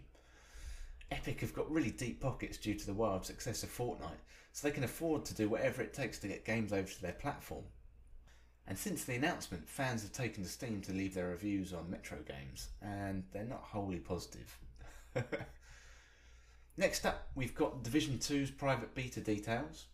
Epic 1.11 1.41
have 1.41 1.53
got 1.53 1.71
really 1.71 1.91
deep 1.91 2.19
pockets 2.19 2.57
due 2.57 2.73
to 2.73 2.85
the 2.85 2.93
wild 2.93 3.25
success 3.25 3.63
of 3.63 3.69
Fortnite, 3.69 4.23
so 4.55 4.65
they 4.65 4.73
can 4.73 4.85
afford 4.85 5.25
to 5.25 5.33
do 5.33 5.49
whatever 5.49 5.81
it 5.81 5.93
takes 5.93 6.17
to 6.17 6.29
get 6.29 6.45
games 6.45 6.71
over 6.71 6.87
to 6.87 7.01
their 7.01 7.11
platform. 7.11 7.65
And 8.65 8.77
since 8.77 9.03
the 9.03 9.15
announcement, 9.15 9.67
fans 9.67 10.01
have 10.03 10.13
taken 10.13 10.43
to 10.43 10.49
Steam 10.49 10.79
to 10.83 10.93
leave 10.93 11.13
their 11.13 11.27
reviews 11.27 11.73
on 11.73 11.91
Metro 11.91 12.19
games, 12.25 12.69
and 12.81 13.25
they're 13.33 13.43
not 13.43 13.63
wholly 13.63 13.99
positive. 13.99 14.57
Next 16.77 17.05
up, 17.05 17.27
we've 17.35 17.53
got 17.53 17.83
Division 17.83 18.17
2's 18.17 18.49
private 18.49 18.95
beta 18.95 19.19
details. 19.19 19.87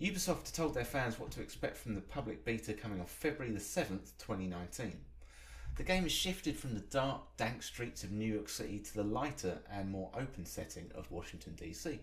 Ubisoft 0.00 0.54
told 0.54 0.74
their 0.74 0.84
fans 0.84 1.18
what 1.18 1.32
to 1.32 1.42
expect 1.42 1.78
from 1.78 1.96
the 1.96 2.00
public 2.00 2.44
beta 2.44 2.74
coming 2.74 3.00
on 3.00 3.06
February 3.06 3.52
the 3.52 3.58
7th, 3.58 4.12
2019. 4.18 4.92
The 5.76 5.82
game 5.82 6.04
has 6.04 6.12
shifted 6.12 6.56
from 6.56 6.74
the 6.74 6.80
dark, 6.80 7.22
dank 7.36 7.64
streets 7.64 8.04
of 8.04 8.12
New 8.12 8.32
York 8.32 8.48
City 8.48 8.78
to 8.78 8.94
the 8.94 9.02
lighter 9.02 9.58
and 9.68 9.90
more 9.90 10.12
open 10.14 10.46
setting 10.46 10.92
of 10.94 11.10
Washington, 11.10 11.56
D.C. 11.56 11.98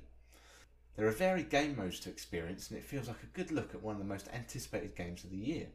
There 0.98 1.08
are 1.08 1.12
varied 1.12 1.52
game 1.52 1.78
modes 1.78 2.00
to 2.02 2.10
experience, 2.10 2.70
and 2.70 2.78
it 2.78 2.84
feels 2.84 3.08
like 3.08 3.22
a 3.22 3.38
good 3.38 3.52
look 3.52 3.76
at 3.76 3.84
one 3.84 3.94
of 3.94 4.00
the 4.00 4.06
most 4.06 4.30
anticipated 4.34 4.96
games 4.96 5.24
of 5.24 5.30
the 5.30 5.38
year. 5.38 5.68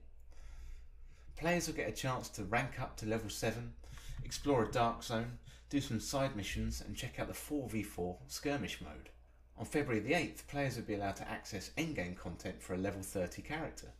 Players 1.37 1.69
will 1.69 1.75
get 1.75 1.88
a 1.88 1.93
chance 1.93 2.29
to 2.31 2.45
rank 2.45 2.81
up 2.81 2.97
to 2.97 3.07
level 3.07 3.31
7, 3.31 3.73
explore 4.25 4.64
a 4.64 4.73
dark 4.73 5.05
zone, 5.05 5.38
do 5.71 5.81
some 5.81 6.00
side 6.00 6.35
missions, 6.35 6.81
and 6.81 6.97
check 6.97 7.21
out 7.21 7.29
the 7.29 7.35
4v4 7.35 8.17
skirmish 8.26 8.81
mode. 8.81 9.11
On 9.57 9.64
February 9.64 10.00
the 10.00 10.12
8th, 10.12 10.49
players 10.49 10.75
will 10.75 10.83
be 10.83 10.95
allowed 10.95 11.17
to 11.17 11.31
access 11.31 11.71
endgame 11.79 12.17
content 12.17 12.61
for 12.61 12.75
a 12.75 12.79
level 12.79 13.02
30 13.02 13.43
character. 13.43 13.93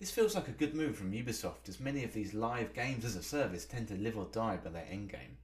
This 0.00 0.10
feels 0.10 0.34
like 0.34 0.48
a 0.48 0.52
good 0.52 0.74
move 0.74 0.96
from 0.96 1.12
Ubisoft 1.12 1.68
as 1.68 1.78
many 1.78 2.04
of 2.04 2.14
these 2.14 2.32
live 2.32 2.72
games 2.72 3.04
as 3.04 3.16
a 3.16 3.22
service 3.22 3.66
tend 3.66 3.88
to 3.88 3.94
live 3.94 4.16
or 4.16 4.26
die 4.32 4.56
by 4.56 4.70
their 4.70 4.86
endgame. 4.90 5.36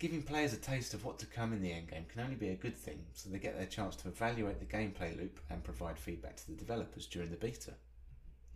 Giving 0.00 0.22
players 0.22 0.54
a 0.54 0.56
taste 0.56 0.94
of 0.94 1.04
what 1.04 1.18
to 1.18 1.26
come 1.26 1.52
in 1.52 1.60
the 1.60 1.72
endgame 1.72 2.08
can 2.08 2.22
only 2.22 2.34
be 2.34 2.48
a 2.48 2.54
good 2.54 2.74
thing, 2.74 3.04
so 3.12 3.28
they 3.28 3.38
get 3.38 3.58
their 3.58 3.66
chance 3.66 3.94
to 3.96 4.08
evaluate 4.08 4.58
the 4.58 4.64
gameplay 4.64 5.14
loop 5.14 5.38
and 5.50 5.62
provide 5.62 5.98
feedback 5.98 6.36
to 6.36 6.46
the 6.46 6.56
developers 6.56 7.04
during 7.04 7.30
the 7.30 7.36
beta. 7.36 7.74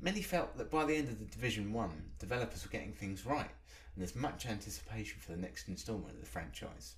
Many 0.00 0.22
felt 0.22 0.56
that 0.56 0.70
by 0.70 0.86
the 0.86 0.96
end 0.96 1.08
of 1.08 1.18
the 1.18 1.26
Division 1.26 1.70
1, 1.74 1.90
developers 2.18 2.64
were 2.64 2.70
getting 2.70 2.94
things 2.94 3.26
right, 3.26 3.50
and 3.50 3.98
there's 3.98 4.16
much 4.16 4.46
anticipation 4.46 5.20
for 5.20 5.32
the 5.32 5.38
next 5.38 5.68
instalment 5.68 6.14
of 6.14 6.20
the 6.20 6.26
franchise. 6.26 6.94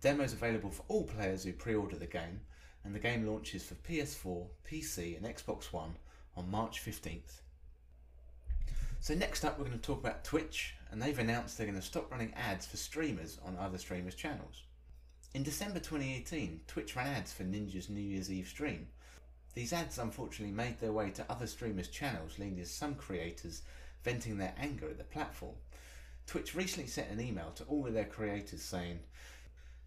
The 0.00 0.08
demo 0.08 0.24
is 0.24 0.32
available 0.32 0.70
for 0.70 0.86
all 0.88 1.04
players 1.04 1.44
who 1.44 1.52
pre 1.52 1.74
order 1.74 1.96
the 1.96 2.06
game, 2.06 2.40
and 2.82 2.94
the 2.94 2.98
game 2.98 3.26
launches 3.26 3.62
for 3.62 3.74
PS4, 3.74 4.46
PC, 4.66 5.18
and 5.18 5.26
Xbox 5.26 5.70
One 5.70 5.96
on 6.34 6.50
March 6.50 6.82
15th. 6.82 7.42
So, 9.00 9.14
next 9.14 9.44
up, 9.44 9.58
we're 9.58 9.66
going 9.66 9.78
to 9.78 9.84
talk 9.84 10.00
about 10.00 10.24
Twitch, 10.24 10.75
and 10.90 11.00
they've 11.00 11.18
announced 11.18 11.58
they're 11.58 11.66
going 11.66 11.78
to 11.78 11.84
stop 11.84 12.10
running 12.10 12.34
ads 12.34 12.66
for 12.66 12.76
streamers 12.76 13.38
on 13.44 13.56
other 13.56 13.78
streamers' 13.78 14.14
channels. 14.14 14.62
In 15.34 15.42
December 15.42 15.78
2018, 15.78 16.62
Twitch 16.66 16.96
ran 16.96 17.08
ads 17.08 17.32
for 17.32 17.44
Ninja's 17.44 17.90
New 17.90 18.00
Year's 18.00 18.30
Eve 18.30 18.48
stream. 18.48 18.88
These 19.54 19.72
ads 19.72 19.98
unfortunately 19.98 20.54
made 20.54 20.78
their 20.78 20.92
way 20.92 21.10
to 21.10 21.30
other 21.30 21.46
streamers' 21.46 21.88
channels, 21.88 22.38
leading 22.38 22.56
to 22.56 22.66
some 22.66 22.94
creators 22.94 23.62
venting 24.04 24.38
their 24.38 24.54
anger 24.58 24.88
at 24.88 24.98
the 24.98 25.04
platform. 25.04 25.56
Twitch 26.26 26.54
recently 26.54 26.88
sent 26.88 27.10
an 27.10 27.20
email 27.20 27.50
to 27.56 27.64
all 27.64 27.86
of 27.86 27.92
their 27.92 28.04
creators 28.04 28.62
saying, 28.62 29.00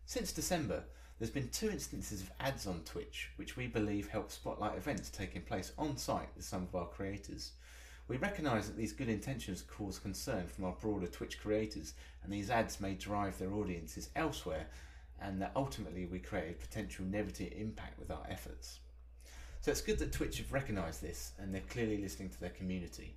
Since 0.06 0.34
December, 0.34 0.84
there's 1.18 1.32
been 1.32 1.50
two 1.50 1.70
instances 1.70 2.22
of 2.22 2.32
ads 2.40 2.66
on 2.66 2.82
Twitch, 2.86 3.30
which 3.36 3.58
we 3.58 3.68
believe 3.68 4.08
help 4.08 4.32
spotlight 4.32 4.78
events 4.78 5.10
taking 5.10 5.42
place 5.42 5.74
on 5.78 5.98
site 5.98 6.30
with 6.36 6.46
some 6.46 6.64
of 6.64 6.76
our 6.76 6.88
creators. 6.88 7.52
We 8.10 8.18
recognise 8.18 8.66
that 8.66 8.76
these 8.76 8.92
good 8.92 9.08
intentions 9.08 9.62
cause 9.62 10.00
concern 10.00 10.48
from 10.48 10.66
our 10.66 10.76
broader 10.82 11.06
Twitch 11.06 11.40
creators, 11.40 11.94
and 12.24 12.34
these 12.34 12.50
ads 12.50 12.82
may 12.82 12.96
drive 12.96 13.38
their 13.38 13.54
audiences 13.54 14.10
elsewhere, 14.16 14.66
and 15.22 15.40
that 15.40 15.52
ultimately 15.56 16.08
we 16.08 16.18
create 16.18 16.50
a 16.50 16.54
potential 16.54 17.06
negative 17.06 17.54
impact 17.56 18.00
with 18.00 18.10
our 18.10 18.26
efforts. 18.28 18.80
So 19.62 19.70
it's 19.70 19.82
good 19.82 20.00
that 20.00 20.12
Twitch 20.12 20.40
have 20.40 20.52
recognised 20.52 21.04
this 21.04 21.34
and 21.38 21.54
they're 21.54 21.62
clearly 21.70 21.98
listening 21.98 22.30
to 22.30 22.40
their 22.40 22.50
community. 22.50 23.16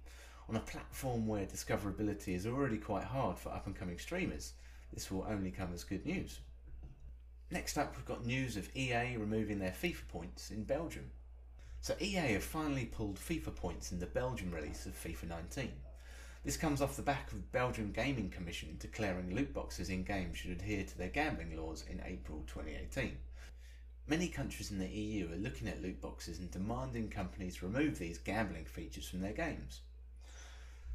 On 0.48 0.56
a 0.56 0.60
platform 0.60 1.26
where 1.26 1.46
discoverability 1.46 2.34
is 2.34 2.46
already 2.46 2.76
quite 2.76 3.04
hard 3.04 3.38
for 3.38 3.50
up 3.50 3.66
and 3.66 3.76
coming 3.76 3.98
streamers, 3.98 4.52
this 4.92 5.10
will 5.10 5.24
only 5.26 5.52
come 5.52 5.72
as 5.72 5.84
good 5.84 6.04
news. 6.04 6.40
Next 7.50 7.78
up, 7.78 7.96
we've 7.96 8.04
got 8.04 8.26
news 8.26 8.56
of 8.56 8.68
EA 8.76 9.16
removing 9.16 9.58
their 9.58 9.70
FIFA 9.70 10.08
points 10.08 10.50
in 10.50 10.64
Belgium. 10.64 11.10
So, 11.82 11.96
EA 12.00 12.34
have 12.34 12.44
finally 12.44 12.84
pulled 12.84 13.18
FIFA 13.18 13.56
points 13.56 13.90
in 13.90 13.98
the 13.98 14.06
Belgian 14.06 14.52
release 14.52 14.86
of 14.86 14.92
FIFA 14.92 15.30
19. 15.30 15.72
This 16.44 16.56
comes 16.56 16.80
off 16.80 16.94
the 16.94 17.02
back 17.02 17.32
of 17.32 17.38
the 17.38 17.48
Belgian 17.50 17.90
Gaming 17.90 18.30
Commission 18.30 18.76
declaring 18.78 19.34
loot 19.34 19.52
boxes 19.52 19.88
in 19.88 20.04
games 20.04 20.38
should 20.38 20.52
adhere 20.52 20.84
to 20.84 20.96
their 20.96 21.08
gambling 21.08 21.56
laws 21.56 21.84
in 21.90 22.00
April 22.06 22.44
2018. 22.46 23.16
Many 24.06 24.28
countries 24.28 24.70
in 24.70 24.78
the 24.78 24.86
EU 24.86 25.32
are 25.32 25.36
looking 25.36 25.66
at 25.66 25.82
loot 25.82 26.00
boxes 26.00 26.38
and 26.38 26.52
demanding 26.52 27.10
companies 27.10 27.64
remove 27.64 27.98
these 27.98 28.18
gambling 28.18 28.66
features 28.66 29.08
from 29.08 29.20
their 29.20 29.32
games. 29.32 29.80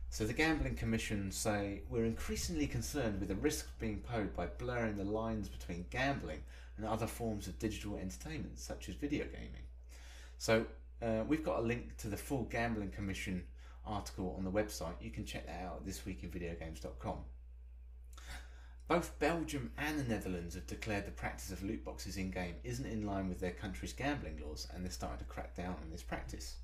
So 0.10 0.24
the 0.24 0.32
Gambling 0.32 0.76
Commission 0.76 1.34
say 1.34 1.82
we're 1.90 2.06
increasingly 2.06 2.66
concerned 2.66 3.20
with 3.20 3.28
the 3.28 3.36
risks 3.36 3.72
being 3.78 4.00
posed 4.00 4.38
by 4.38 4.46
blurring 4.46 4.96
the 4.96 5.04
lines 5.04 5.50
between 5.50 5.88
gambling 5.90 6.44
and 6.78 6.86
other 6.86 7.08
forms 7.08 7.46
of 7.48 7.60
digital 7.60 7.98
entertainment, 7.98 8.58
such 8.58 8.88
as 8.88 8.96
video 8.96 9.26
gaming. 9.26 9.68
So 10.38 10.66
uh, 11.02 11.24
we've 11.28 11.44
got 11.44 11.60
a 11.60 11.62
link 11.62 11.98
to 11.98 12.08
the 12.08 12.18
full 12.18 12.44
Gambling 12.44 12.92
Commission 12.92 13.44
article 13.86 14.36
on 14.38 14.44
the 14.44 14.52
website. 14.52 14.94
You 15.02 15.12
can 15.12 15.26
check 15.26 15.48
that 15.48 15.64
out 15.64 15.82
at 15.82 15.86
thisweekinvideogames.com. 15.86 17.18
Both 18.88 19.20
Belgium 19.20 19.72
and 19.78 20.00
the 20.00 20.04
Netherlands 20.04 20.56
have 20.56 20.66
declared 20.66 21.06
the 21.06 21.12
practice 21.12 21.52
of 21.52 21.62
loot 21.62 21.84
boxes 21.84 22.16
in 22.16 22.32
game 22.32 22.56
isn't 22.64 22.86
in 22.86 23.06
line 23.06 23.28
with 23.28 23.42
their 23.42 23.52
country's 23.52 23.92
gambling 23.92 24.42
laws, 24.42 24.68
and 24.74 24.84
they're 24.84 24.92
starting 24.92 25.20
to 25.20 25.26
crack 25.26 25.56
down 25.56 25.76
on 25.82 25.92
this 25.92 26.04
practice 26.04 26.56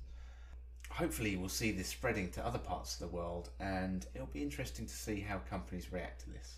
hopefully 0.90 1.36
we'll 1.36 1.48
see 1.48 1.72
this 1.72 1.88
spreading 1.88 2.30
to 2.30 2.46
other 2.46 2.58
parts 2.58 2.94
of 2.94 3.00
the 3.00 3.16
world 3.16 3.50
and 3.58 4.06
it'll 4.14 4.26
be 4.28 4.42
interesting 4.42 4.86
to 4.86 4.94
see 4.94 5.20
how 5.20 5.38
companies 5.50 5.92
react 5.92 6.20
to 6.20 6.30
this. 6.30 6.56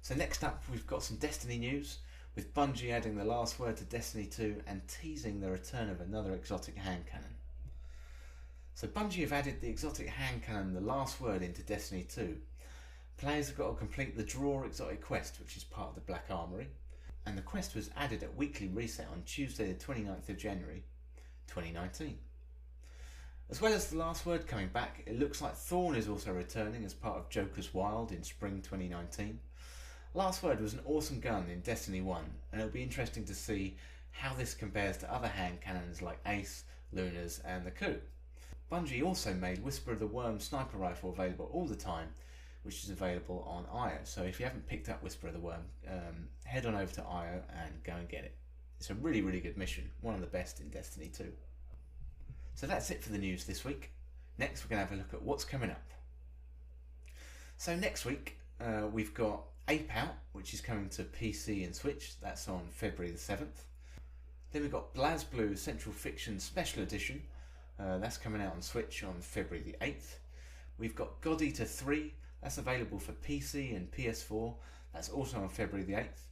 So 0.00 0.14
next 0.14 0.44
up 0.44 0.62
we've 0.70 0.86
got 0.86 1.02
some 1.02 1.16
Destiny 1.16 1.58
news 1.58 1.98
with 2.36 2.52
Bungie 2.54 2.92
adding 2.92 3.16
the 3.16 3.24
last 3.24 3.58
word 3.58 3.78
to 3.78 3.84
Destiny 3.84 4.26
2 4.26 4.62
and 4.66 4.86
teasing 4.86 5.40
the 5.40 5.50
return 5.50 5.88
of 5.88 6.02
another 6.02 6.34
exotic 6.34 6.76
hand 6.76 7.04
cannon. 7.10 7.34
So 8.74 8.86
Bungie 8.86 9.22
have 9.22 9.32
added 9.32 9.60
the 9.60 9.70
exotic 9.70 10.06
hand 10.06 10.42
cannon 10.42 10.74
the 10.74 10.80
last 10.82 11.18
word 11.18 11.40
into 11.40 11.62
Destiny 11.62 12.06
2. 12.14 12.36
Players 13.16 13.48
have 13.48 13.56
got 13.56 13.70
to 13.70 13.74
complete 13.74 14.14
the 14.14 14.22
Draw 14.22 14.64
Exotic 14.64 15.02
Quest 15.02 15.40
which 15.40 15.56
is 15.56 15.64
part 15.64 15.88
of 15.88 15.94
the 15.94 16.02
Black 16.02 16.26
Armory 16.30 16.68
and 17.24 17.38
the 17.38 17.42
quest 17.42 17.74
was 17.74 17.90
added 17.96 18.22
at 18.22 18.36
weekly 18.36 18.68
reset 18.68 19.08
on 19.10 19.22
Tuesday 19.24 19.72
the 19.72 19.84
29th 19.84 20.28
of 20.28 20.36
January 20.36 20.84
2019. 21.48 22.18
As 23.48 23.62
well 23.62 23.72
as 23.72 23.88
the 23.88 23.96
last 23.96 24.26
word 24.26 24.46
coming 24.46 24.68
back, 24.68 25.02
it 25.06 25.18
looks 25.18 25.40
like 25.40 25.54
Thorn 25.54 25.96
is 25.96 26.08
also 26.08 26.32
returning 26.32 26.84
as 26.84 26.92
part 26.92 27.16
of 27.16 27.30
Joker's 27.30 27.72
Wild 27.72 28.12
in 28.12 28.22
spring 28.22 28.60
2019. 28.60 29.38
Last 30.16 30.42
Word 30.42 30.62
was 30.62 30.72
an 30.72 30.80
awesome 30.86 31.20
gun 31.20 31.44
in 31.52 31.60
Destiny 31.60 32.00
1, 32.00 32.24
and 32.50 32.58
it'll 32.58 32.72
be 32.72 32.82
interesting 32.82 33.26
to 33.26 33.34
see 33.34 33.76
how 34.12 34.32
this 34.32 34.54
compares 34.54 34.96
to 34.96 35.12
other 35.12 35.28
hand 35.28 35.60
cannons 35.60 36.00
like 36.00 36.18
Ace, 36.24 36.64
Lunas, 36.90 37.42
and 37.44 37.66
the 37.66 37.70
Coup. 37.70 37.98
Bungie 38.72 39.04
also 39.04 39.34
made 39.34 39.62
Whisper 39.62 39.92
of 39.92 39.98
the 39.98 40.06
Worm 40.06 40.40
sniper 40.40 40.78
rifle 40.78 41.10
available 41.10 41.50
all 41.52 41.66
the 41.66 41.76
time, 41.76 42.08
which 42.62 42.82
is 42.82 42.88
available 42.88 43.44
on 43.46 43.66
IO. 43.90 43.98
So 44.04 44.22
if 44.22 44.40
you 44.40 44.46
haven't 44.46 44.66
picked 44.66 44.88
up 44.88 45.02
Whisper 45.02 45.26
of 45.26 45.34
the 45.34 45.38
Worm, 45.38 45.66
um, 45.86 46.28
head 46.44 46.64
on 46.64 46.74
over 46.74 46.94
to 46.94 47.02
IO 47.02 47.42
and 47.62 47.84
go 47.84 47.92
and 47.92 48.08
get 48.08 48.24
it. 48.24 48.34
It's 48.78 48.88
a 48.88 48.94
really, 48.94 49.20
really 49.20 49.40
good 49.40 49.58
mission, 49.58 49.90
one 50.00 50.14
of 50.14 50.22
the 50.22 50.28
best 50.28 50.60
in 50.60 50.70
Destiny 50.70 51.10
2. 51.14 51.30
So 52.54 52.66
that's 52.66 52.90
it 52.90 53.02
for 53.02 53.12
the 53.12 53.18
news 53.18 53.44
this 53.44 53.66
week. 53.66 53.90
Next, 54.38 54.64
we're 54.64 54.70
going 54.70 54.82
to 54.82 54.88
have 54.88 54.98
a 54.98 55.02
look 55.02 55.12
at 55.12 55.20
what's 55.20 55.44
coming 55.44 55.68
up. 55.68 55.90
So 57.58 57.76
next 57.76 58.06
week, 58.06 58.38
uh, 58.58 58.86
we've 58.90 59.12
got 59.12 59.42
Ape 59.68 59.90
Out, 59.96 60.14
which 60.32 60.54
is 60.54 60.60
coming 60.60 60.88
to 60.90 61.02
PC 61.02 61.64
and 61.64 61.74
Switch. 61.74 62.20
That's 62.20 62.48
on 62.48 62.68
February 62.70 63.10
the 63.10 63.18
7th. 63.18 63.64
Then 64.52 64.62
we've 64.62 64.70
got 64.70 64.94
BlazBlue 64.94 65.58
Central 65.58 65.92
Fiction 65.92 66.38
Special 66.38 66.84
Edition. 66.84 67.20
Uh, 67.78 67.98
that's 67.98 68.16
coming 68.16 68.40
out 68.40 68.52
on 68.52 68.62
Switch 68.62 69.02
on 69.02 69.20
February 69.20 69.64
the 69.64 69.84
8th. 69.84 70.18
We've 70.78 70.94
got 70.94 71.20
God 71.20 71.42
Eater 71.42 71.64
3. 71.64 72.14
That's 72.40 72.58
available 72.58 73.00
for 73.00 73.10
PC 73.12 73.74
and 73.74 73.90
PS4. 73.90 74.54
That's 74.94 75.08
also 75.08 75.38
on 75.38 75.48
February 75.48 75.84
the 75.84 75.94
8th. 75.94 76.26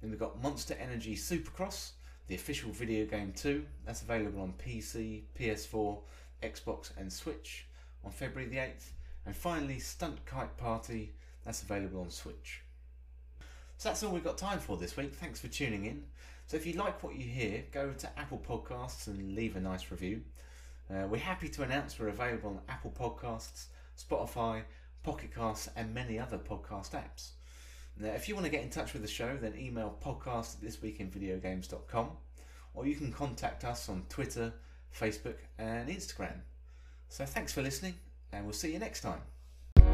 Then 0.00 0.08
we've 0.08 0.18
got 0.18 0.42
Monster 0.42 0.74
Energy 0.80 1.14
Supercross, 1.14 1.90
the 2.26 2.36
official 2.36 2.70
video 2.70 3.04
game 3.04 3.34
2. 3.36 3.66
That's 3.84 4.00
available 4.00 4.40
on 4.40 4.54
PC, 4.54 5.24
PS4, 5.38 5.98
Xbox, 6.42 6.90
and 6.96 7.12
Switch 7.12 7.66
on 8.02 8.12
February 8.12 8.48
the 8.48 8.56
8th. 8.56 8.92
And 9.26 9.36
finally, 9.36 9.78
Stunt 9.78 10.24
Kite 10.24 10.56
Party. 10.56 11.12
That's 11.44 11.62
available 11.62 12.00
on 12.00 12.08
Switch. 12.08 12.62
So 13.78 13.88
that's 13.88 14.02
all 14.02 14.10
we've 14.10 14.24
got 14.24 14.36
time 14.36 14.58
for 14.58 14.76
this 14.76 14.96
week. 14.96 15.14
Thanks 15.14 15.38
for 15.38 15.46
tuning 15.46 15.86
in. 15.86 16.02
So 16.48 16.56
if 16.56 16.66
you 16.66 16.72
like 16.72 17.02
what 17.02 17.14
you 17.14 17.24
hear, 17.24 17.62
go 17.70 17.92
to 17.92 18.18
Apple 18.18 18.42
Podcasts 18.46 19.06
and 19.06 19.36
leave 19.36 19.54
a 19.54 19.60
nice 19.60 19.90
review. 19.92 20.22
Uh, 20.90 21.06
we're 21.06 21.18
happy 21.18 21.48
to 21.50 21.62
announce 21.62 21.96
we're 21.96 22.08
available 22.08 22.50
on 22.50 22.60
Apple 22.68 22.92
Podcasts, 22.98 23.66
Spotify, 23.96 24.62
Pocket 25.04 25.32
Casts, 25.32 25.68
and 25.76 25.94
many 25.94 26.18
other 26.18 26.38
podcast 26.38 26.90
apps. 26.90 27.30
Now, 27.96 28.08
if 28.08 28.28
you 28.28 28.34
want 28.34 28.46
to 28.46 28.50
get 28.50 28.64
in 28.64 28.70
touch 28.70 28.94
with 28.94 29.02
the 29.02 29.08
show, 29.08 29.36
then 29.40 29.54
email 29.56 29.96
podcast 30.04 30.56
at 30.56 30.68
thisweekinvideogames.com 30.68 32.10
or 32.74 32.86
you 32.86 32.96
can 32.96 33.12
contact 33.12 33.64
us 33.64 33.88
on 33.88 34.04
Twitter, 34.08 34.52
Facebook, 34.92 35.36
and 35.56 35.88
Instagram. 35.88 36.40
So 37.08 37.24
thanks 37.24 37.52
for 37.52 37.62
listening, 37.62 37.94
and 38.32 38.44
we'll 38.44 38.54
see 38.54 38.72
you 38.72 38.80
next 38.80 39.02
time. 39.02 39.20